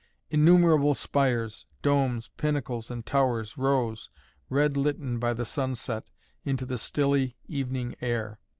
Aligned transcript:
Innumerable 0.31 0.95
spires, 0.95 1.67
domes, 1.83 2.29
pinnacles 2.35 2.89
and 2.89 3.05
towers 3.05 3.55
rose, 3.55 4.09
red 4.49 4.75
litten 4.75 5.19
by 5.19 5.35
the 5.35 5.45
sunset, 5.45 6.09
into 6.43 6.65
the 6.65 6.79
stilly 6.79 7.37
evening 7.47 7.95
air. 8.01 8.39